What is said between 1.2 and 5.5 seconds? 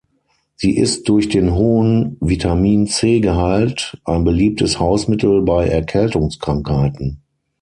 den hohen Vitamin C-Gehalt ein beliebtes Hausmittel